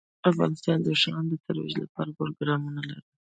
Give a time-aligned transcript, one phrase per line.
[0.29, 3.03] افغانستان د ښارونه د ترویج لپاره پروګرامونه لري.